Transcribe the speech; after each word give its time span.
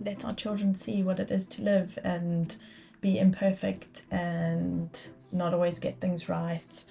let 0.00 0.24
our 0.24 0.34
children 0.34 0.74
see 0.74 1.02
what 1.02 1.18
it 1.18 1.30
is 1.30 1.46
to 1.46 1.62
live 1.62 1.98
and 2.04 2.56
be 3.00 3.18
imperfect 3.18 4.02
and 4.10 5.08
not 5.32 5.52
always 5.52 5.78
get 5.78 6.00
things 6.00 6.28
right 6.28 6.84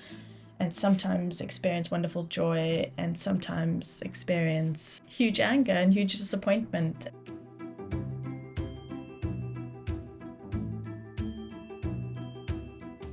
and 0.59 0.75
sometimes 0.75 1.41
experience 1.41 1.91
wonderful 1.91 2.23
joy 2.23 2.89
and 2.97 3.17
sometimes 3.17 4.01
experience 4.01 5.01
huge 5.05 5.39
anger 5.39 5.73
and 5.73 5.93
huge 5.93 6.17
disappointment. 6.17 7.09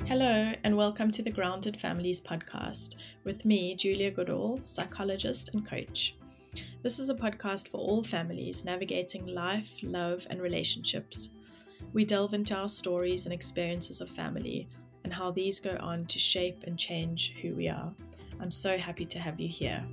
Hello, 0.07 0.53
and 0.63 0.77
welcome 0.77 1.11
to 1.11 1.23
the 1.23 1.31
Grounded 1.31 1.79
Families 1.79 2.21
podcast 2.21 2.97
with 3.25 3.45
me, 3.45 3.75
Julia 3.75 4.11
Goodall, 4.11 4.61
psychologist 4.65 5.51
and 5.53 5.69
coach. 5.69 6.17
This 6.83 6.99
is 6.99 7.11
a 7.11 7.15
podcast 7.15 7.69
for 7.69 7.79
all 7.79 8.03
families 8.03 8.65
navigating 8.65 9.27
life, 9.27 9.79
love, 9.83 10.27
and 10.31 10.41
relationships. 10.41 11.31
We 11.93 12.05
delve 12.05 12.35
into 12.35 12.57
our 12.57 12.69
stories 12.69 13.27
and 13.27 13.33
experiences 13.33 14.01
of 14.01 14.11
family 14.11 14.69
and 15.05 15.13
how 15.13 15.31
these 15.31 15.61
go 15.61 15.77
on 15.81 16.07
to 16.07 16.19
shape 16.19 16.65
and 16.67 16.79
change 16.79 17.35
who 17.41 17.55
we 17.55 17.69
are. 17.69 17.93
I'm 18.41 18.51
so 18.51 18.77
happy 18.77 19.05
to 19.05 19.19
have 19.19 19.39
you 19.41 19.49
here. 19.49 19.85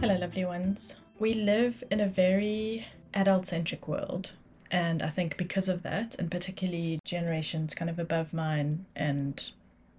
Hello, 0.00 0.16
lovely 0.16 0.44
ones. 0.44 0.96
We 1.18 1.34
live 1.34 1.82
in 1.90 2.00
a 2.00 2.08
very 2.08 2.86
adult 3.14 3.46
centric 3.46 3.88
world. 3.88 4.32
And 4.70 5.02
I 5.02 5.08
think 5.08 5.36
because 5.36 5.68
of 5.68 5.82
that, 5.82 6.16
and 6.18 6.30
particularly 6.30 7.00
generations 7.04 7.74
kind 7.74 7.90
of 7.90 7.98
above 7.98 8.32
mine 8.32 8.86
and 8.94 9.50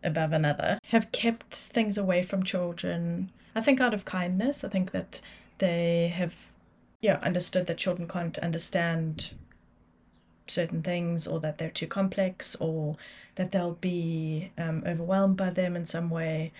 above 0.03 0.31
another, 0.31 0.79
have 0.85 1.11
kept 1.11 1.53
things 1.53 1.97
away 1.97 2.23
from 2.23 2.43
children. 2.43 3.31
I 3.55 3.61
think 3.61 3.81
out 3.81 3.93
of 3.93 4.05
kindness. 4.05 4.63
I 4.63 4.69
think 4.69 4.91
that 4.91 5.21
they 5.57 6.07
have, 6.15 6.35
yeah, 7.01 7.19
understood 7.21 7.67
that 7.67 7.77
children 7.77 8.07
can't 8.07 8.37
understand 8.39 9.31
certain 10.47 10.81
things 10.81 11.27
or 11.27 11.39
that 11.39 11.57
they're 11.57 11.69
too 11.69 11.87
complex 11.87 12.55
or 12.55 12.97
that 13.35 13.51
they'll 13.51 13.73
be 13.81 14.51
um, 14.57 14.83
overwhelmed 14.85 15.37
by 15.37 15.49
them 15.49 15.75
in 15.75 15.85
some 15.85 16.09
way. 16.09 16.51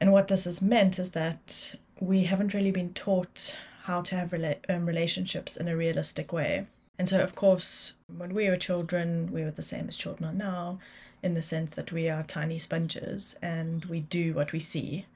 And 0.00 0.12
what 0.12 0.28
this 0.28 0.44
has 0.44 0.62
meant 0.62 0.98
is 0.98 1.12
that 1.12 1.74
we 2.00 2.24
haven't 2.24 2.54
really 2.54 2.70
been 2.70 2.92
taught 2.92 3.56
how 3.84 4.02
to 4.02 4.16
have 4.16 4.30
rela- 4.30 4.58
um, 4.68 4.86
relationships 4.86 5.56
in 5.56 5.68
a 5.68 5.76
realistic 5.76 6.32
way. 6.32 6.66
And 6.98 7.08
so, 7.08 7.20
of 7.20 7.34
course, 7.34 7.94
when 8.14 8.34
we 8.34 8.48
were 8.48 8.56
children, 8.56 9.30
we 9.32 9.44
were 9.44 9.50
the 9.50 9.62
same 9.62 9.86
as 9.88 9.96
children 9.96 10.28
are 10.30 10.32
now, 10.32 10.78
in 11.26 11.34
the 11.34 11.42
sense 11.42 11.74
that 11.74 11.90
we 11.90 12.08
are 12.08 12.22
tiny 12.22 12.56
sponges 12.56 13.36
and 13.42 13.84
we 13.86 13.98
do 13.98 14.32
what 14.32 14.52
we 14.52 14.60
see. 14.60 15.06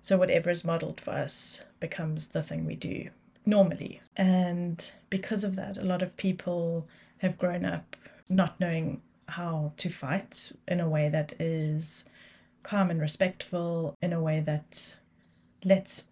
So, 0.00 0.18
whatever 0.18 0.50
is 0.50 0.64
modeled 0.64 1.00
for 1.00 1.12
us 1.12 1.62
becomes 1.78 2.28
the 2.28 2.42
thing 2.42 2.66
we 2.66 2.74
do 2.74 3.10
normally. 3.46 4.00
And 4.16 4.92
because 5.08 5.44
of 5.44 5.54
that, 5.56 5.78
a 5.78 5.84
lot 5.84 6.02
of 6.02 6.16
people 6.16 6.88
have 7.18 7.38
grown 7.38 7.64
up 7.64 7.96
not 8.28 8.58
knowing 8.58 9.00
how 9.28 9.72
to 9.76 9.88
fight 9.88 10.50
in 10.66 10.80
a 10.80 10.88
way 10.88 11.08
that 11.08 11.34
is 11.38 12.06
calm 12.64 12.90
and 12.90 13.00
respectful, 13.00 13.94
in 14.02 14.12
a 14.12 14.20
way 14.20 14.40
that 14.40 14.96
lets 15.64 16.08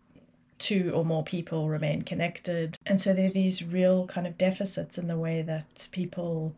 two 0.59 0.93
or 0.95 1.05
more 1.05 1.25
people 1.25 1.69
remain 1.69 2.03
connected. 2.03 2.79
And 2.87 3.01
so 3.01 3.13
there 3.13 3.27
are 3.27 3.33
these 3.33 3.65
real 3.65 4.07
kind 4.07 4.29
of 4.29 4.39
deficits 4.39 4.97
in 4.97 5.09
the 5.09 5.19
way 5.19 5.43
that 5.43 5.89
people 5.91 6.55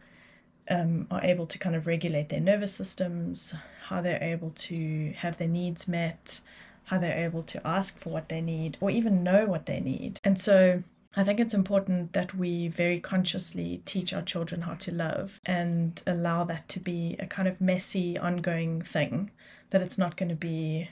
um, 0.72 1.06
are 1.10 1.22
able 1.22 1.46
to 1.46 1.58
kind 1.58 1.76
of 1.76 1.86
regulate 1.86 2.30
their 2.30 2.40
nervous 2.40 2.72
systems, 2.72 3.54
how 3.84 4.00
they're 4.00 4.22
able 4.22 4.50
to 4.50 5.12
have 5.18 5.36
their 5.36 5.48
needs 5.48 5.86
met, 5.86 6.40
how 6.84 6.98
they're 6.98 7.24
able 7.24 7.42
to 7.42 7.66
ask 7.66 7.98
for 7.98 8.10
what 8.10 8.28
they 8.28 8.40
need, 8.40 8.78
or 8.80 8.90
even 8.90 9.22
know 9.22 9.44
what 9.44 9.66
they 9.66 9.80
need. 9.80 10.18
And 10.24 10.40
so 10.40 10.82
I 11.14 11.24
think 11.24 11.40
it's 11.40 11.52
important 11.52 12.14
that 12.14 12.34
we 12.34 12.68
very 12.68 12.98
consciously 12.98 13.82
teach 13.84 14.14
our 14.14 14.22
children 14.22 14.62
how 14.62 14.74
to 14.74 14.92
love 14.92 15.40
and 15.44 16.02
allow 16.06 16.44
that 16.44 16.68
to 16.70 16.80
be 16.80 17.16
a 17.18 17.26
kind 17.26 17.46
of 17.46 17.60
messy, 17.60 18.16
ongoing 18.16 18.80
thing, 18.80 19.30
that 19.70 19.82
it's 19.82 19.98
not 19.98 20.16
going 20.16 20.30
to 20.30 20.34
be 20.34 20.88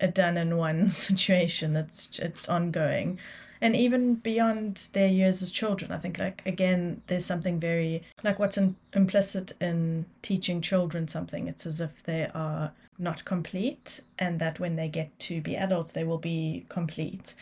a 0.00 0.08
done 0.08 0.38
in 0.38 0.56
one 0.56 0.88
situation. 1.08 1.76
It's 1.76 2.18
it's 2.18 2.48
ongoing. 2.48 3.18
And 3.60 3.74
even 3.74 4.16
beyond 4.16 4.88
their 4.92 5.08
years 5.08 5.42
as 5.42 5.50
children, 5.50 5.92
I 5.92 5.98
think 5.98 6.18
like 6.18 6.42
again, 6.46 7.02
there's 7.06 7.24
something 7.24 7.58
very 7.58 8.02
like 8.22 8.38
what's 8.38 8.58
in, 8.58 8.76
implicit 8.92 9.52
in 9.60 10.06
teaching 10.22 10.60
children 10.60 11.08
something. 11.08 11.48
It's 11.48 11.66
as 11.66 11.80
if 11.80 12.02
they 12.02 12.28
are 12.34 12.72
not 12.98 13.24
complete, 13.24 14.00
and 14.18 14.40
that 14.40 14.58
when 14.58 14.76
they 14.76 14.88
get 14.88 15.18
to 15.20 15.40
be 15.40 15.56
adults, 15.56 15.92
they 15.92 16.04
will 16.04 16.18
be 16.18 16.64
complete. 16.68 17.34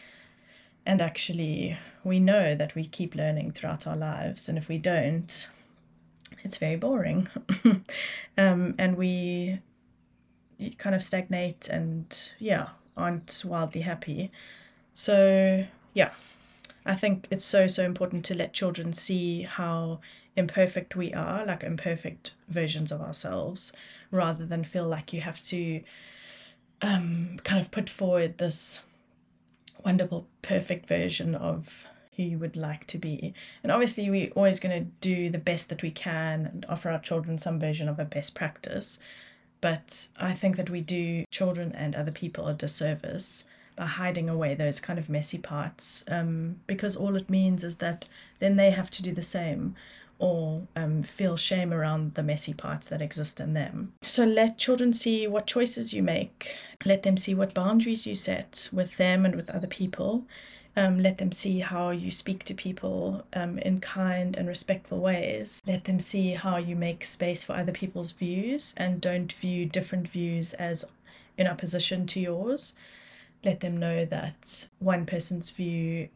And 0.86 1.00
actually, 1.00 1.78
we 2.02 2.20
know 2.20 2.54
that 2.54 2.75
we 2.75 2.86
keep 2.86 3.14
learning 3.14 3.52
throughout 3.52 3.86
our 3.86 3.96
lives, 3.96 4.48
and 4.48 4.58
if 4.58 4.69
we 4.69 4.78
don't, 4.78 5.48
it's 6.42 6.58
very 6.58 6.76
boring. 6.76 7.28
um, 8.38 8.75
and 8.78 8.96
we 8.96 9.60
kind 10.78 10.94
of 10.94 11.02
stagnate 11.02 11.69
and 11.69 12.32
yeah 12.38 12.69
aren't 12.96 13.42
wildly 13.44 13.81
happy 13.81 14.31
so 14.92 15.66
yeah. 15.94 16.10
I 16.84 16.94
think 16.94 17.27
it's 17.31 17.44
so 17.44 17.66
so 17.66 17.84
important 17.84 18.27
to 18.27 18.34
let 18.34 18.53
children 18.53 18.93
see 18.93 19.43
how 19.43 20.00
imperfect 20.37 20.97
we 20.97 21.15
are 21.15 21.47
like 21.47 21.62
imperfect 21.62 22.34
versions 22.49 22.91
of 22.93 23.00
ourselves 23.00 23.72
rather 24.10 24.44
than 24.44 24.65
feel 24.65 24.87
like 24.87 25.12
you 25.12 25.21
have 25.21 25.41
to 25.44 25.81
um, 26.82 27.38
kind 27.44 27.60
of 27.60 27.71
put 27.71 27.88
forward 27.88 28.38
this 28.38 28.82
wonderful 29.84 30.27
perfect 30.43 30.87
version 30.87 31.34
of 31.34 31.87
who 32.16 32.22
you 32.22 32.38
would 32.38 32.56
like 32.56 32.87
to 32.87 32.99
be. 32.99 33.34
And 33.62 33.72
obviously 33.72 34.09
we're 34.11 34.31
always 34.31 34.61
going 34.61 34.84
to 34.84 34.91
do 35.00 35.31
the 35.31 35.38
best 35.38 35.69
that 35.69 35.82
we 35.82 35.91
can 35.91 36.47
and 36.47 36.66
offer 36.69 36.91
our 36.91 37.00
children 37.00 37.38
some 37.38 37.59
version 37.59 37.88
of 37.88 37.99
a 37.99 38.05
best 38.05 38.34
practice. 38.34 38.99
But 39.61 40.09
I 40.19 40.32
think 40.32 40.56
that 40.56 40.71
we 40.71 40.81
do 40.81 41.25
children 41.31 41.72
and 41.75 41.94
other 41.94 42.12
people 42.12 42.47
a 42.47 42.55
disservice 42.55 43.44
by 43.77 43.87
hiding 43.87 44.29
away 44.29 44.55
those 44.55 44.81
kind 44.81 44.99
of 44.99 45.09
messy 45.09 45.39
parts 45.39 46.05
um, 46.09 46.57
because 46.67 46.97
all 46.97 47.17
it 47.17 47.29
means 47.29 47.65
is 47.65 47.77
that 47.77 48.09
then 48.39 48.57
they 48.57 48.71
have 48.71 48.91
to 48.91 49.03
do 49.03 49.12
the 49.12 49.23
same 49.23 49.75
or 50.19 50.62
um, 50.77 51.03
feel 51.03 51.37
shame 51.37 51.73
around 51.73 52.15
the 52.15 52.23
messy 52.23 52.55
parts 52.55 52.89
that 52.89 53.03
exist 53.03 53.41
in 53.41 53.53
them. 53.53 53.93
So 54.03 54.25
let 54.25 54.59
children 54.59 54.93
see 54.93 55.27
what 55.27 55.47
choices 55.47 55.93
you 55.93 56.03
make, 56.03 56.57
let 56.85 57.03
them 57.03 57.17
see 57.17 57.35
what 57.35 57.55
boundaries 57.55 58.07
you 58.07 58.15
set 58.15 58.69
with 58.73 58.97
them 58.97 59.25
and 59.25 59.35
with 59.35 59.51
other 59.51 59.67
people, 59.67 60.25
um, 60.77 61.01
let 61.01 61.19
them 61.19 61.31
see 61.31 61.61
how 61.61 61.91
you 61.91 62.11
speak 62.11 62.45
to 62.45 62.55
people 62.55 63.25
um, 63.33 63.59
in 63.59 63.81
kind 63.81 64.37
and 64.37 64.49
respectful 64.49 64.99
ways. 64.99 65.62
Let 65.67 65.85
them 65.85 66.01
see 66.01 66.33
how 66.33 66.56
you 66.56 66.75
make 66.75 67.05
space 67.05 67.45
for 67.45 67.55
other 67.55 67.73
people's 67.73 68.11
views 68.11 68.75
and 68.77 69.01
don't 69.01 69.33
view 69.33 69.67
different 69.67 70.09
views 70.09 70.53
as 70.55 70.85
in 71.37 71.47
opposition 71.47 72.06
to 72.09 72.21
yours. 72.21 72.75
Let 73.44 73.60
them 73.60 73.77
know 73.77 74.05
that 74.06 74.69
one 74.78 75.06
person's 75.06 75.50
view 75.50 76.09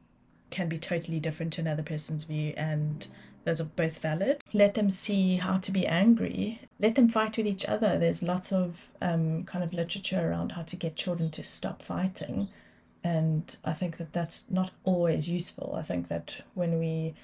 can 0.50 0.68
be 0.68 0.78
totally 0.78 1.20
different 1.20 1.52
to 1.54 1.60
another 1.60 1.82
person's 1.82 2.24
view 2.24 2.54
and 2.56 3.06
those 3.44 3.60
are 3.60 3.64
both 3.64 3.98
valid. 3.98 4.42
Let 4.52 4.74
them 4.74 4.90
see 4.90 5.36
how 5.36 5.58
to 5.58 5.70
be 5.70 5.86
angry. 5.86 6.60
Let 6.80 6.94
them 6.94 7.08
fight 7.08 7.36
with 7.36 7.46
each 7.46 7.66
other. 7.66 7.98
There's 7.98 8.22
lots 8.22 8.52
of 8.52 8.88
um, 9.00 9.44
kind 9.44 9.62
of 9.62 9.72
literature 9.72 10.30
around 10.30 10.52
how 10.52 10.62
to 10.62 10.76
get 10.76 10.96
children 10.96 11.30
to 11.30 11.42
stop 11.42 11.82
fighting 11.82 12.48
and 13.04 13.56
I 13.64 13.72
think 13.72 13.96
that 13.98 14.12
that's 14.12 14.44
not 14.50 14.70
always 14.84 15.28
useful. 15.28 15.74
I 15.76 15.82
think 15.82 16.08
that 16.08 16.42
when 16.54 16.78
we 16.78 17.14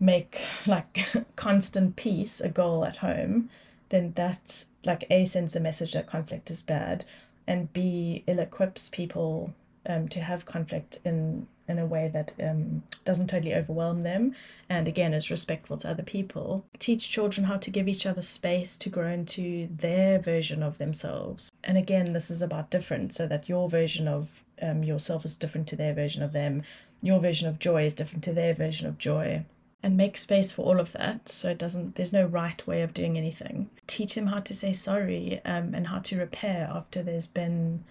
make 0.00 0.40
like 0.66 1.06
constant 1.36 1.96
peace 1.96 2.40
a 2.40 2.48
goal 2.48 2.84
at 2.84 2.96
home, 2.96 3.50
then 3.90 4.12
that 4.16 4.64
like 4.84 5.04
A 5.10 5.24
sends 5.24 5.52
the 5.52 5.60
message 5.60 5.92
that 5.92 6.06
conflict 6.06 6.50
is 6.50 6.62
bad, 6.62 7.04
and 7.48 7.72
B 7.72 8.22
ill 8.28 8.38
equips 8.38 8.88
people 8.88 9.52
um, 9.86 10.08
to 10.08 10.20
have 10.20 10.44
conflict 10.44 10.98
in 11.04 11.48
in 11.66 11.78
a 11.78 11.84
way 11.84 12.08
that 12.08 12.32
um, 12.42 12.82
doesn't 13.04 13.28
totally 13.28 13.54
overwhelm 13.54 14.00
them 14.00 14.34
and 14.70 14.88
again 14.88 15.12
is 15.12 15.30
respectful 15.30 15.76
to 15.76 15.90
other 15.90 16.02
people 16.02 16.64
teach 16.78 17.10
children 17.10 17.44
how 17.46 17.58
to 17.58 17.70
give 17.70 17.88
each 17.88 18.06
other 18.06 18.22
space 18.22 18.78
to 18.78 18.88
grow 18.88 19.08
into 19.08 19.68
their 19.76 20.18
version 20.18 20.62
of 20.62 20.78
themselves 20.78 21.50
and 21.62 21.76
again 21.76 22.14
this 22.14 22.30
is 22.30 22.40
about 22.40 22.70
different 22.70 23.12
so 23.12 23.26
that 23.26 23.50
your 23.50 23.68
version 23.68 24.08
of 24.08 24.42
um, 24.62 24.82
yourself 24.82 25.24
is 25.24 25.36
different 25.36 25.66
to 25.68 25.76
their 25.76 25.94
version 25.94 26.22
of 26.22 26.32
them. 26.32 26.62
Your 27.02 27.20
version 27.20 27.48
of 27.48 27.58
joy 27.58 27.84
is 27.84 27.94
different 27.94 28.24
to 28.24 28.32
their 28.32 28.54
version 28.54 28.86
of 28.86 28.98
joy. 28.98 29.44
And 29.82 29.96
make 29.96 30.16
space 30.16 30.50
for 30.50 30.62
all 30.62 30.80
of 30.80 30.92
that 30.92 31.28
so 31.28 31.50
it 31.50 31.58
doesn't, 31.58 31.94
there's 31.94 32.12
no 32.12 32.24
right 32.24 32.66
way 32.66 32.82
of 32.82 32.92
doing 32.92 33.16
anything. 33.16 33.70
Teach 33.86 34.16
them 34.16 34.26
how 34.26 34.40
to 34.40 34.54
say 34.54 34.72
sorry 34.72 35.40
um, 35.44 35.72
and 35.72 35.86
how 35.86 36.00
to 36.00 36.18
repair 36.18 36.68
after 36.72 37.02
there's 37.02 37.28
been 37.28 37.84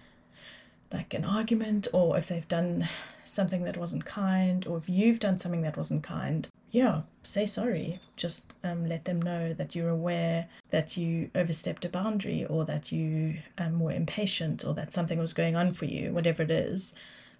like 0.92 1.14
an 1.14 1.24
argument 1.24 1.88
or 1.92 2.18
if 2.18 2.28
they've 2.28 2.48
done 2.48 2.88
something 3.24 3.64
that 3.64 3.76
wasn't 3.76 4.04
kind 4.04 4.66
or 4.66 4.76
if 4.76 4.88
you've 4.88 5.18
done 5.18 5.38
something 5.38 5.62
that 5.62 5.76
wasn't 5.76 6.02
kind 6.02 6.48
yeah, 6.70 7.02
say 7.22 7.46
sorry. 7.46 8.00
Just 8.16 8.52
um, 8.62 8.88
let 8.88 9.04
them 9.04 9.22
know 9.22 9.54
that 9.54 9.74
you're 9.74 9.88
aware 9.88 10.48
that 10.70 10.96
you 10.96 11.30
overstepped 11.34 11.84
a 11.84 11.88
boundary 11.88 12.44
or 12.44 12.64
that 12.66 12.92
you 12.92 13.38
um, 13.56 13.80
were 13.80 13.92
impatient 13.92 14.64
or 14.64 14.74
that 14.74 14.92
something 14.92 15.18
was 15.18 15.32
going 15.32 15.56
on 15.56 15.72
for 15.72 15.86
you, 15.86 16.12
whatever 16.12 16.42
it 16.42 16.50
is. 16.50 16.94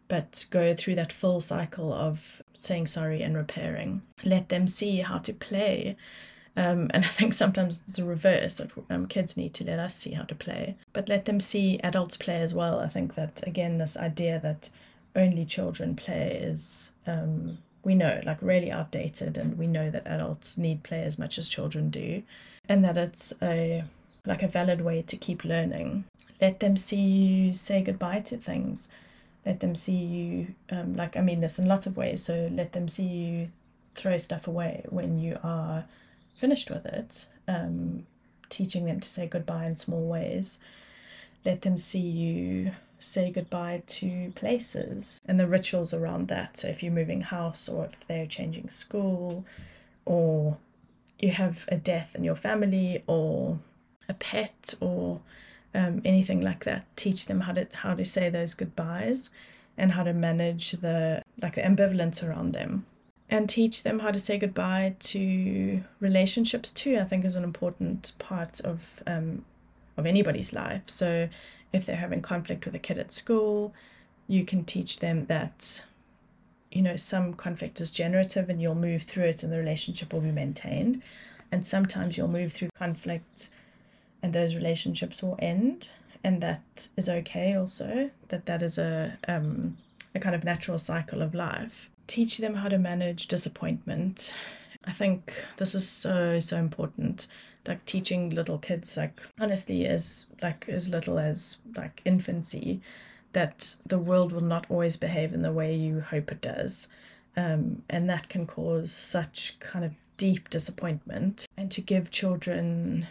But 0.09 0.47
go 0.51 0.75
through 0.75 0.95
that 0.97 1.13
full 1.13 1.41
cycle 1.41 1.93
of 1.93 2.43
saying 2.55 2.87
sorry 2.89 3.23
and 3.23 3.37
repairing. 3.37 4.03
Let 4.25 4.49
them 4.49 4.67
see 4.67 5.01
how 5.01 5.19
to 5.19 5.33
play. 5.33 5.97
Um, 6.57 6.91
and 6.93 7.05
I 7.05 7.09
think 7.09 7.35
sometimes 7.35 7.83
it's 7.87 7.97
the 7.97 8.05
reverse 8.05 8.57
that 8.57 8.71
um, 8.91 9.07
kids 9.07 9.37
need 9.37 9.55
to 9.55 9.65
let 9.65 9.79
us 9.79 9.95
see 9.95 10.13
how 10.13 10.25
to 10.25 10.35
play, 10.35 10.77
but 10.93 11.09
let 11.09 11.27
them 11.27 11.41
see 11.41 11.79
adults 11.81 12.17
play 12.17 12.41
as 12.41 12.55
well. 12.55 12.81
I 12.81 12.89
think 12.89 13.15
that, 13.15 13.47
again, 13.47 13.79
this 13.79 13.97
idea 13.97 14.41
that 14.41 14.71
only 15.15 15.45
children 15.45 15.95
play 15.95 16.39
is 16.41 16.93
um, 17.07 17.59
we 17.85 17.95
know 17.95 18.21
like 18.25 18.39
really 18.43 18.71
outdated 18.71 19.37
and 19.37 19.59
we 19.59 19.67
know 19.67 19.91
that 19.91 20.07
adults 20.07 20.59
need 20.59 20.83
play 20.83 21.03
as 21.03 21.19
much 21.19 21.39
as 21.39 21.49
children 21.49 21.91
do 21.91 22.23
and 22.69 22.85
that 22.85 22.97
it's 22.97 23.33
a 23.43 23.85
like 24.27 24.43
a 24.43 24.49
valid 24.49 24.81
way 24.83 25.01
to 25.03 25.17
keep 25.17 25.45
learning 25.45 26.05
let 26.41 26.61
them 26.61 26.77
see 26.77 27.01
you 27.01 27.53
say 27.53 27.83
goodbye 27.83 28.21
to 28.21 28.37
things 28.37 28.89
let 29.49 29.61
them 29.61 29.75
see 29.75 29.97
you 29.97 30.55
um, 30.71 30.95
like 30.95 31.17
i 31.17 31.21
mean 31.21 31.41
this 31.41 31.59
in 31.59 31.67
lots 31.67 31.87
of 31.87 31.97
ways 31.97 32.23
so 32.23 32.49
let 32.53 32.73
them 32.73 32.87
see 32.87 33.03
you 33.03 33.49
throw 33.95 34.17
stuff 34.19 34.47
away 34.47 34.85
when 34.89 35.19
you 35.19 35.39
are 35.43 35.85
finished 36.35 36.71
with 36.71 36.87
it 36.87 37.27
um, 37.49 38.07
teaching 38.49 38.85
them 38.85 39.01
to 39.01 39.09
say 39.09 39.27
goodbye 39.27 39.67
in 39.67 39.75
small 39.75 40.07
ways 40.07 40.61
let 41.45 41.63
them 41.63 41.77
see 41.77 41.99
you 42.01 42.73
say 43.01 43.31
goodbye 43.31 43.83
to 43.87 44.33
places 44.35 45.21
and 45.27 45.39
the 45.39 45.47
rituals 45.47 45.95
around 45.95 46.29
that. 46.29 46.57
So 46.57 46.69
if 46.69 46.83
you're 46.83 46.93
moving 46.93 47.21
house 47.21 47.69
or 47.69 47.85
if 47.85 48.07
they're 48.07 48.27
changing 48.27 48.71
school 48.71 49.45
or 50.05 50.59
you 51.19 51.31
have 51.31 51.65
a 51.69 51.77
death 51.77 52.15
in 52.15 52.25
your 52.25 52.35
family 52.35 53.03
or 53.07 53.59
a 54.09 54.15
pet 54.15 54.75
or 54.81 55.21
um, 55.75 56.01
anything 56.05 56.41
like 56.41 56.65
that, 56.65 56.85
teach 56.97 57.27
them 57.27 57.41
how 57.41 57.53
to 57.53 57.67
how 57.73 57.95
to 57.95 58.05
say 58.05 58.31
those 58.31 58.55
goodbyes 58.55 59.31
and 59.77 59.93
how 59.93 60.03
to 60.03 60.13
manage 60.13 60.73
the 60.73 61.23
like 61.41 61.55
the 61.55 61.63
ambivalence 61.63 62.27
around 62.27 62.53
them. 62.53 62.87
And 63.31 63.49
teach 63.49 63.83
them 63.83 63.99
how 63.99 64.11
to 64.11 64.19
say 64.19 64.39
goodbye 64.39 64.97
to 65.01 65.85
relationships 66.01 66.71
too 66.71 66.97
i 66.99 67.05
think 67.05 67.27
is 67.27 67.37
an 67.37 67.45
important 67.45 68.13
part 68.19 68.59
of 68.61 69.03
um, 69.07 69.45
of 69.99 70.07
anybody's 70.07 70.55
life. 70.55 70.83
So 70.87 71.29
if 71.73 71.85
they're 71.85 71.97
having 71.97 72.23
conflict 72.23 72.65
with 72.65 72.75
a 72.75 72.79
kid 72.79 72.99
at 72.99 73.13
school, 73.13 73.75
you 74.27 74.45
can 74.45 74.65
teach 74.65 75.01
them 75.01 75.27
that, 75.27 75.85
you 76.71 76.81
know, 76.81 76.97
some 76.97 77.35
conflict 77.35 77.81
is 77.81 77.91
generative 77.91 78.49
and 78.49 78.63
you'll 78.63 78.75
move 78.75 79.03
through 79.03 79.25
it 79.25 79.43
and 79.43 79.53
the 79.53 79.59
relationship 79.59 80.13
will 80.13 80.21
be 80.21 80.31
maintained. 80.31 81.03
And 81.51 81.67
sometimes 81.67 82.17
you'll 82.17 82.29
move 82.29 82.53
through 82.53 82.71
conflicts 82.79 83.51
and 84.23 84.33
those 84.33 84.55
relationships 84.55 85.23
will 85.23 85.37
end. 85.39 85.89
And 86.25 86.41
that 86.43 86.89
is 86.97 87.09
okay 87.09 87.55
also, 87.55 88.11
that 88.29 88.47
that 88.47 88.63
is 88.63 88.77
a, 88.79 89.17
um, 89.29 89.77
a 90.15 90.21
kind 90.21 90.35
of 90.35 90.45
natural 90.45 90.79
cycle 90.79 91.23
of 91.23 91.35
life. 91.35 91.91
Teach 92.07 92.39
them 92.39 92.55
how 92.55 92.69
to 92.69 92.79
manage 92.79 93.29
disappointment. 93.29 94.33
I 94.85 94.91
think 94.91 95.33
this 95.59 95.75
is 95.75 95.89
so, 95.89 96.41
so 96.41 96.57
important 96.57 97.29
like 97.69 97.85
teaching 97.85 98.31
little 98.31 98.59
kids 98.59 98.97
like 98.97 99.21
honestly 99.39 99.87
as 99.87 100.27
like 100.43 100.69
as 100.69 100.89
little 100.89 101.19
as 101.19 101.59
like 101.77 102.01
infancy 102.05 102.81
that 103.35 103.77
the 103.85 103.99
world 103.99 104.33
will 104.33 104.41
not 104.41 104.67
always 104.71 104.97
behave 104.97 105.35
in 105.35 105.43
the 105.43 105.53
way 105.53 105.75
you 105.75 106.01
hope 106.01 106.33
it 106.33 106.41
does 106.41 106.89
um, 107.37 107.83
and 107.89 108.09
that 108.09 108.29
can 108.29 108.47
cause 108.47 108.91
such 108.91 109.59
kind 109.61 109.85
of 109.85 109.93
deep 110.17 110.49
disappointment 110.51 111.47
and 111.57 111.71
to 111.71 111.81
give 111.81 112.11
children 112.11 113.07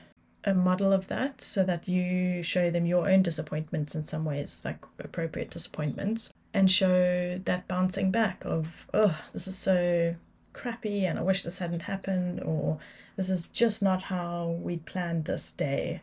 a 0.47 0.53
model 0.53 0.91
of 0.93 1.07
that 1.07 1.41
so 1.41 1.63
that 1.63 1.87
you 1.87 2.41
show 2.41 2.71
them 2.71 2.85
your 2.85 3.07
own 3.09 3.21
disappointments 3.21 3.93
in 3.93 4.03
some 4.03 4.25
ways 4.25 4.61
like 4.65 4.83
appropriate 4.99 5.51
disappointments 5.51 6.33
and 6.53 6.71
show 6.71 7.39
that 7.45 7.67
bouncing 7.67 8.09
back 8.09 8.43
of 8.45 8.87
oh 8.93 9.19
this 9.33 9.47
is 9.47 9.57
so 9.57 10.15
crappy 10.53 11.05
and 11.05 11.19
i 11.19 11.21
wish 11.21 11.43
this 11.43 11.59
hadn't 11.59 11.83
happened 11.83 12.41
or 12.41 12.79
this 13.17 13.29
is 13.31 13.45
just 13.47 13.81
not 13.81 14.03
how 14.03 14.59
we'd 14.61 14.85
planned 14.85 15.25
this 15.25 15.51
day, 15.51 16.01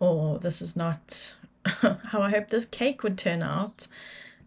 or 0.00 0.38
this 0.40 0.60
is 0.60 0.76
not 0.76 1.34
how 1.64 2.20
I 2.20 2.30
hope 2.30 2.50
this 2.50 2.66
cake 2.66 3.02
would 3.02 3.16
turn 3.16 3.42
out. 3.42 3.86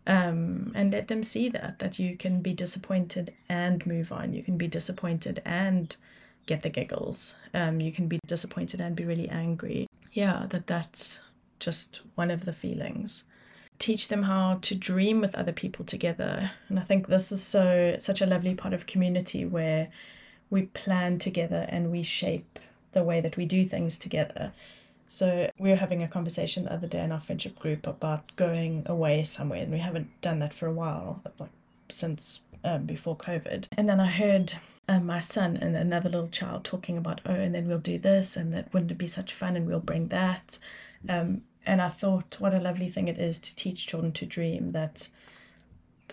Um, 0.06 0.72
and 0.76 0.92
let 0.92 1.08
them 1.08 1.24
see 1.24 1.50
that, 1.50 1.80
that 1.80 2.00
you 2.00 2.18
can 2.18 2.42
be 2.42 2.54
disappointed 2.54 3.34
and 3.48 3.86
move 3.86 4.12
on. 4.12 4.34
You 4.34 4.44
can 4.44 4.58
be 4.58 4.68
disappointed 4.68 5.42
and 5.46 5.96
get 6.50 6.64
the 6.64 6.70
giggles. 6.70 7.36
Um, 7.54 7.80
you 7.80 7.92
can 7.92 8.08
be 8.08 8.20
disappointed 8.26 8.82
and 8.82 8.96
be 8.96 9.06
really 9.06 9.30
angry. 9.30 9.86
Yeah, 10.12 10.48
that 10.50 10.66
that's 10.66 11.20
just 11.60 12.02
one 12.16 12.32
of 12.32 12.46
the 12.46 12.54
feelings. 12.54 13.26
Teach 13.78 14.08
them 14.08 14.24
how 14.24 14.58
to 14.64 14.76
dream 14.76 15.22
with 15.22 15.36
other 15.36 15.54
people 15.54 15.86
together. 15.86 16.52
And 16.68 16.80
I 16.80 16.82
think 16.82 17.08
this 17.08 17.32
is 17.32 17.44
so 17.44 17.96
such 18.00 18.20
a 18.22 18.26
lovely 18.26 18.56
part 18.56 18.74
of 18.74 18.88
community 18.94 19.46
where 19.46 19.90
we 20.50 20.64
plan 20.64 21.20
together 21.20 21.68
and 21.70 21.92
we 21.92 22.04
shape 22.04 22.60
the 22.92 23.04
way 23.04 23.22
that 23.22 23.38
we 23.38 23.46
do 23.46 23.66
things 23.66 24.00
together. 24.00 24.52
So 25.06 25.50
we 25.60 25.70
were 25.70 25.84
having 25.86 26.04
a 26.04 26.08
conversation 26.08 26.64
the 26.64 26.74
other 26.74 26.88
day 26.88 27.04
in 27.04 27.12
our 27.12 27.22
friendship 27.22 27.58
group 27.60 27.88
about 27.88 28.36
going 28.36 28.84
away 28.86 29.24
somewhere, 29.24 29.62
and 29.64 29.72
we 29.72 29.80
haven't 29.80 30.10
done 30.22 30.40
that 30.40 30.54
for 30.54 30.68
a 30.68 30.74
while, 30.74 31.22
like 31.40 31.50
since 31.90 32.42
um, 32.64 32.86
before 32.86 33.18
COVID. 33.18 33.68
And 33.78 33.88
then 33.88 34.00
I 34.00 34.08
heard 34.08 34.54
um, 34.88 35.06
my 35.06 35.20
son 35.20 35.58
and 35.58 35.76
another 35.76 36.10
little 36.10 36.30
child 36.30 36.64
talking 36.64 36.98
about, 36.98 37.22
oh, 37.26 37.34
and 37.34 37.54
then 37.54 37.68
we'll 37.68 37.80
do 37.80 37.98
this, 37.98 38.36
and 38.36 38.54
that 38.54 38.74
wouldn't 38.74 38.92
it 38.92 38.98
be 38.98 39.08
such 39.08 39.34
fun, 39.34 39.56
and 39.56 39.68
we'll 39.68 39.80
bring 39.80 40.08
that. 40.10 40.60
Um, 41.08 41.42
and 41.66 41.82
I 41.82 41.90
thought, 41.90 42.38
what 42.40 42.54
a 42.54 42.60
lovely 42.60 42.90
thing 42.90 43.08
it 43.08 43.18
is 43.18 43.40
to 43.40 43.56
teach 43.56 43.88
children 43.88 44.12
to 44.14 44.26
dream 44.26 44.72
that, 44.72 45.10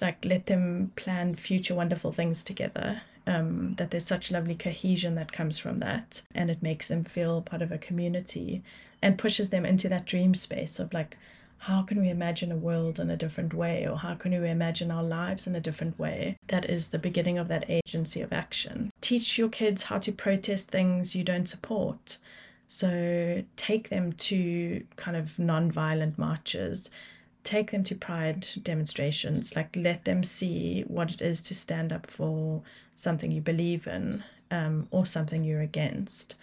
like, 0.00 0.24
let 0.24 0.46
them 0.46 0.92
plan 0.96 1.34
future 1.34 1.74
wonderful 1.74 2.12
things 2.12 2.42
together 2.42 3.02
um, 3.26 3.74
that 3.74 3.90
there's 3.90 4.06
such 4.06 4.30
lovely 4.30 4.54
cohesion 4.54 5.14
that 5.16 5.32
comes 5.32 5.58
from 5.58 5.78
that 5.78 6.22
and 6.34 6.50
it 6.50 6.62
makes 6.62 6.88
them 6.88 7.02
feel 7.02 7.42
part 7.42 7.62
of 7.62 7.72
a 7.72 7.78
community 7.78 8.62
and 9.02 9.18
pushes 9.18 9.50
them 9.50 9.66
into 9.66 9.88
that 9.88 10.06
dream 10.06 10.34
space 10.34 10.78
of 10.78 10.92
like 10.92 11.16
how 11.58 11.82
can 11.82 12.00
we 12.00 12.08
imagine 12.08 12.52
a 12.52 12.56
world 12.56 12.98
in 12.98 13.10
a 13.10 13.16
different 13.16 13.54
way 13.54 13.86
or 13.86 13.96
how 13.98 14.14
can 14.14 14.30
we 14.30 14.48
imagine 14.48 14.90
our 14.90 15.02
lives 15.02 15.46
in 15.46 15.56
a 15.56 15.60
different 15.60 15.98
way 15.98 16.36
that 16.48 16.68
is 16.68 16.90
the 16.90 16.98
beginning 16.98 17.38
of 17.38 17.48
that 17.48 17.64
agency 17.68 18.20
of 18.20 18.32
action? 18.32 18.90
Teach 19.00 19.38
your 19.38 19.48
kids 19.48 19.84
how 19.84 19.98
to 19.98 20.12
protest 20.12 20.70
things 20.70 21.16
you 21.16 21.24
don't 21.24 21.48
support. 21.48 22.18
So 22.66 23.42
take 23.56 23.88
them 23.88 24.12
to 24.12 24.84
kind 24.96 25.16
of 25.16 25.38
non-violent 25.38 26.18
marches. 26.18 26.90
Take 27.44 27.70
them 27.70 27.84
to 27.84 27.94
pride 27.94 28.48
demonstrations. 28.62 29.54
Like 29.54 29.74
let 29.76 30.04
them 30.04 30.22
see 30.22 30.82
what 30.88 31.10
it 31.12 31.20
is 31.20 31.40
to 31.42 31.54
stand 31.54 31.92
up 31.92 32.10
for 32.10 32.62
something 32.94 33.30
you 33.30 33.40
believe 33.40 33.86
in 33.86 34.24
um, 34.50 34.88
or 34.90 35.06
something 35.06 35.44
you're 35.44 35.60
against 35.60 36.34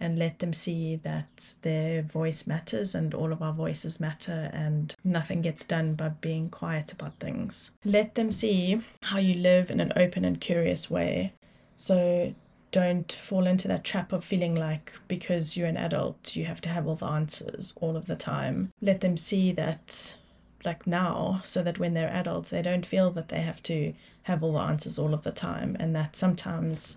and 0.00 0.18
let 0.18 0.38
them 0.40 0.52
see 0.52 0.96
that 0.96 1.54
their 1.62 2.02
voice 2.02 2.46
matters 2.46 2.94
and 2.94 3.14
all 3.14 3.32
of 3.32 3.42
our 3.42 3.52
voices 3.52 4.00
matter 4.00 4.50
and 4.52 4.94
nothing 5.04 5.42
gets 5.42 5.64
done 5.64 5.94
by 5.94 6.08
being 6.08 6.50
quiet 6.50 6.92
about 6.92 7.14
things. 7.20 7.72
Let 7.84 8.14
them 8.14 8.30
see 8.30 8.80
how 9.02 9.18
you 9.18 9.34
live 9.34 9.70
in 9.70 9.80
an 9.80 9.92
open 9.96 10.24
and 10.24 10.40
curious 10.40 10.90
way. 10.90 11.32
So 11.76 12.34
don't 12.70 13.12
fall 13.12 13.46
into 13.46 13.68
that 13.68 13.84
trap 13.84 14.12
of 14.12 14.24
feeling 14.24 14.54
like 14.56 14.92
because 15.06 15.56
you're 15.56 15.68
an 15.68 15.76
adult, 15.76 16.34
you 16.34 16.44
have 16.44 16.60
to 16.62 16.68
have 16.68 16.86
all 16.86 16.96
the 16.96 17.06
answers 17.06 17.72
all 17.80 17.96
of 17.96 18.06
the 18.06 18.16
time. 18.16 18.70
Let 18.82 19.00
them 19.00 19.16
see 19.16 19.52
that 19.52 20.16
like 20.64 20.86
now 20.86 21.40
so 21.44 21.62
that 21.62 21.78
when 21.78 21.94
they're 21.94 22.08
adults 22.08 22.50
they 22.50 22.62
don't 22.62 22.86
feel 22.86 23.10
that 23.10 23.28
they 23.28 23.42
have 23.42 23.62
to 23.62 23.92
have 24.22 24.42
all 24.42 24.54
the 24.54 24.58
answers 24.58 24.98
all 24.98 25.12
of 25.14 25.22
the 25.22 25.30
time 25.30 25.76
and 25.78 25.94
that 25.94 26.16
sometimes 26.16 26.96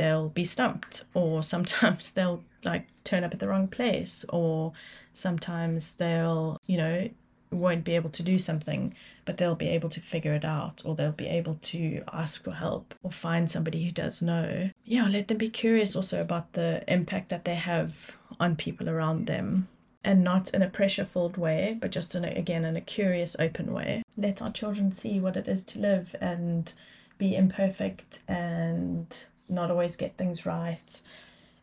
they'll 0.00 0.30
be 0.30 0.44
stumped 0.44 1.04
or 1.12 1.42
sometimes 1.54 2.12
they'll 2.12 2.42
like 2.64 2.86
turn 3.04 3.24
up 3.24 3.32
at 3.32 3.40
the 3.40 3.48
wrong 3.48 3.68
place 3.68 4.24
or 4.30 4.72
sometimes 5.12 5.92
they'll 5.92 6.58
you 6.66 6.76
know 6.76 7.08
won't 7.50 7.84
be 7.84 7.96
able 7.96 8.10
to 8.10 8.22
do 8.22 8.38
something 8.38 8.94
but 9.24 9.36
they'll 9.36 9.56
be 9.56 9.68
able 9.68 9.88
to 9.88 10.00
figure 10.00 10.34
it 10.34 10.44
out 10.44 10.80
or 10.84 10.94
they'll 10.94 11.10
be 11.10 11.26
able 11.26 11.56
to 11.60 12.00
ask 12.12 12.44
for 12.44 12.52
help 12.52 12.94
or 13.02 13.10
find 13.10 13.50
somebody 13.50 13.84
who 13.84 13.90
does 13.90 14.22
know 14.22 14.70
yeah 14.84 15.06
let 15.08 15.26
them 15.28 15.36
be 15.36 15.48
curious 15.48 15.96
also 15.96 16.20
about 16.20 16.52
the 16.52 16.84
impact 16.86 17.28
that 17.28 17.44
they 17.44 17.56
have 17.56 18.16
on 18.38 18.54
people 18.54 18.88
around 18.88 19.26
them 19.26 19.66
and 20.02 20.24
not 20.24 20.54
in 20.54 20.62
a 20.62 20.68
pressure 20.68 21.04
filled 21.04 21.36
way, 21.36 21.76
but 21.78 21.90
just 21.90 22.14
in 22.14 22.24
a, 22.24 22.28
again 22.28 22.64
in 22.64 22.74
a 22.74 22.80
curious, 22.80 23.36
open 23.38 23.70
way. 23.74 24.02
Let 24.16 24.40
our 24.40 24.50
children 24.50 24.92
see 24.92 25.20
what 25.20 25.36
it 25.36 25.46
is 25.46 25.62
to 25.64 25.78
live 25.78 26.16
and 26.22 26.72
be 27.18 27.36
imperfect 27.36 28.20
and 28.26 29.24
not 29.50 29.70
always 29.70 29.96
get 29.96 30.16
things 30.16 30.46
right, 30.46 31.02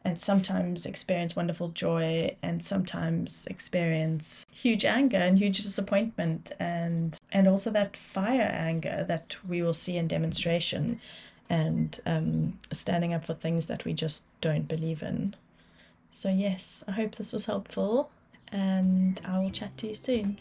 and 0.04 0.20
sometimes 0.20 0.86
experience 0.86 1.36
wonderful 1.36 1.70
joy 1.70 2.36
and 2.42 2.64
sometimes 2.64 3.46
experience 3.48 4.46
huge 4.52 4.86
anger 4.86 5.18
and 5.18 5.38
huge 5.38 5.58
disappointment 5.58 6.52
and 6.60 7.18
and 7.32 7.48
also 7.48 7.70
that 7.72 7.98
fire 7.98 8.50
anger 8.54 9.04
that 9.08 9.36
we 9.48 9.62
will 9.62 9.74
see 9.74 9.98
in 9.98 10.08
demonstration 10.08 11.02
and 11.50 12.00
um, 12.06 12.58
standing 12.72 13.14
up 13.14 13.24
for 13.24 13.34
things 13.34 13.68
that 13.68 13.86
we 13.86 13.94
just 13.94 14.24
don't 14.42 14.68
believe 14.68 15.02
in. 15.02 15.36
So, 16.12 16.30
yes, 16.30 16.84
I 16.88 16.92
hope 16.92 17.16
this 17.16 17.32
was 17.32 17.46
helpful, 17.46 18.10
and 18.52 19.20
I 19.26 19.40
will 19.40 19.52
chat 19.52 19.78
to 19.78 19.88
you 19.88 19.96
soon. 19.96 20.40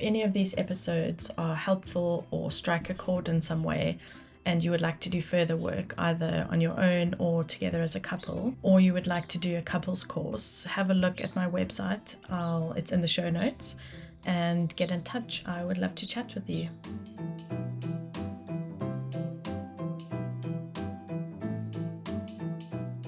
If 0.00 0.06
any 0.06 0.22
of 0.22 0.32
these 0.32 0.56
episodes 0.56 1.30
are 1.36 1.54
helpful 1.54 2.26
or 2.30 2.50
strike 2.50 2.88
a 2.88 2.94
chord 2.94 3.28
in 3.28 3.42
some 3.42 3.62
way, 3.62 3.98
and 4.46 4.64
you 4.64 4.70
would 4.70 4.80
like 4.80 4.98
to 5.00 5.10
do 5.10 5.20
further 5.20 5.58
work 5.58 5.92
either 5.98 6.46
on 6.48 6.62
your 6.62 6.80
own 6.80 7.14
or 7.18 7.44
together 7.44 7.82
as 7.82 7.96
a 7.96 8.00
couple, 8.00 8.54
or 8.62 8.80
you 8.80 8.94
would 8.94 9.06
like 9.06 9.28
to 9.28 9.36
do 9.36 9.58
a 9.58 9.60
couples 9.60 10.02
course, 10.02 10.64
have 10.64 10.90
a 10.90 10.94
look 10.94 11.20
at 11.20 11.36
my 11.36 11.46
website. 11.46 12.16
I'll, 12.30 12.72
it's 12.78 12.92
in 12.92 13.02
the 13.02 13.06
show 13.06 13.28
notes 13.28 13.76
and 14.24 14.74
get 14.74 14.90
in 14.90 15.02
touch. 15.02 15.42
I 15.44 15.64
would 15.64 15.76
love 15.76 15.94
to 15.96 16.06
chat 16.06 16.34
with 16.34 16.48
you. 16.48 16.70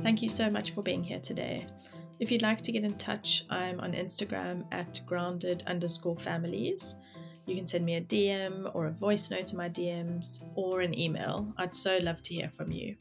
Thank 0.02 0.20
you 0.20 0.28
so 0.28 0.50
much 0.50 0.72
for 0.72 0.82
being 0.82 1.02
here 1.02 1.20
today. 1.20 1.64
If 2.22 2.30
you'd 2.30 2.40
like 2.40 2.60
to 2.60 2.70
get 2.70 2.84
in 2.84 2.94
touch, 2.94 3.44
I'm 3.50 3.80
on 3.80 3.94
Instagram 3.94 4.64
at 4.70 5.00
grounded 5.06 5.64
underscore 5.66 6.16
families. 6.16 6.94
You 7.46 7.56
can 7.56 7.66
send 7.66 7.84
me 7.84 7.96
a 7.96 8.00
DM 8.00 8.70
or 8.76 8.86
a 8.86 8.92
voice 8.92 9.28
note 9.32 9.46
to 9.46 9.56
my 9.56 9.68
DMs 9.68 10.44
or 10.54 10.82
an 10.82 10.96
email. 10.96 11.52
I'd 11.56 11.74
so 11.74 11.98
love 11.98 12.22
to 12.22 12.34
hear 12.34 12.48
from 12.54 12.70
you. 12.70 12.94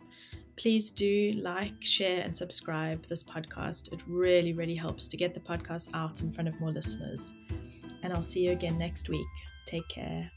Please 0.55 0.89
do 0.89 1.33
like, 1.33 1.75
share, 1.81 2.23
and 2.23 2.35
subscribe 2.35 3.05
this 3.05 3.21
podcast. 3.21 3.93
It 3.93 4.01
really, 4.07 4.53
really 4.53 4.73
helps 4.73 5.05
to 5.09 5.17
get 5.17 5.35
the 5.35 5.39
podcast 5.39 5.91
out 5.93 6.23
in 6.23 6.33
front 6.33 6.47
of 6.47 6.59
more 6.59 6.71
listeners. 6.71 7.37
And 8.01 8.11
I'll 8.13 8.23
see 8.23 8.45
you 8.45 8.53
again 8.53 8.79
next 8.79 9.07
week. 9.07 9.27
Take 9.67 9.87
care. 9.87 10.31